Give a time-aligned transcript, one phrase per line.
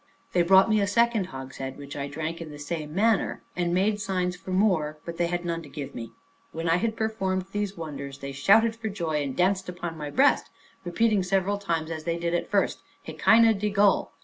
[0.33, 4.01] They brought me a second hogshead, which I drank in the same manner, and made
[4.01, 6.11] signs for more; but they had none to give me.
[6.51, 10.49] When I had performed these wonders, they shouted for joy, and danced upon my breast,
[10.83, 14.09] repeating several times as they did at first, _Hekinah degul.